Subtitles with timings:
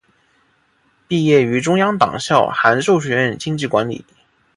[1.07, 4.03] 毕业于中央党校函授学院经济管理。